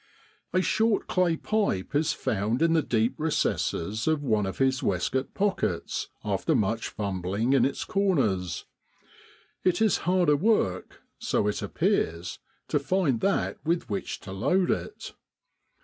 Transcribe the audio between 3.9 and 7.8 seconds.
of one of his waistcoat pockets after much fumbling in